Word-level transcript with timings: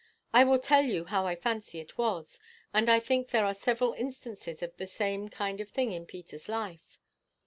I 0.33 0.45
will 0.45 0.57
tell 0.57 0.81
you 0.83 1.05
how 1.05 1.27
I 1.27 1.35
fancy 1.35 1.79
it 1.79 1.95
was; 1.95 2.39
and 2.73 2.89
I 2.89 2.99
think 2.99 3.29
there 3.29 3.45
are 3.45 3.53
several 3.53 3.93
instances 3.93 4.63
of 4.63 4.75
the 4.77 4.87
same 4.87 5.29
kind 5.29 5.61
of 5.61 5.69
thing 5.69 5.91
in 5.91 6.07
Peter's 6.07 6.49
life. 6.49 6.97